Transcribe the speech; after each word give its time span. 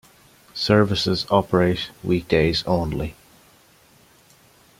Services 0.55 1.27
operate 1.29 1.91
weekdays 2.03 2.63
only. 2.65 3.13